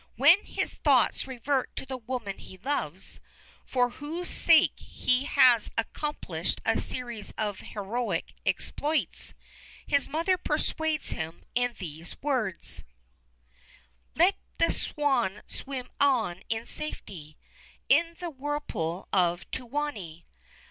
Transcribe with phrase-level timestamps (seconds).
[0.15, 3.19] When his thoughts revert to the woman he loves,
[3.67, 9.35] for whose sake he has accomplished a series of heroic exploits,
[9.85, 12.83] his mother persuades him in these words:
[14.15, 17.37] "'Let the swan swim on in safety
[17.87, 20.25] In the whirlpool of Tuoni.